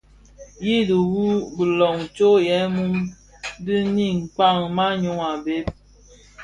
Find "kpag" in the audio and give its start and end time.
4.33-4.57